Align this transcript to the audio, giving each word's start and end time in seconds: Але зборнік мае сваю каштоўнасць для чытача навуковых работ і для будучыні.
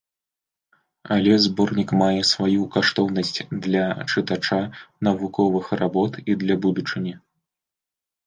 Але 1.15 1.33
зборнік 1.45 1.89
мае 2.01 2.21
сваю 2.31 2.61
каштоўнасць 2.77 3.39
для 3.67 3.85
чытача 4.11 4.59
навуковых 5.09 5.65
работ 5.83 6.13
і 6.29 6.37
для 6.45 6.55
будучыні. 6.67 7.13